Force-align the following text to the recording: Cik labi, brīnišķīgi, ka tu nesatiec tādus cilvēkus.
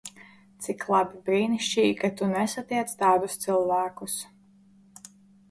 Cik 0.67 0.85
labi, 0.93 1.19
brīnišķīgi, 1.27 1.97
ka 1.99 2.09
tu 2.21 2.31
nesatiec 2.31 2.95
tādus 3.03 3.37
cilvēkus. 3.45 4.19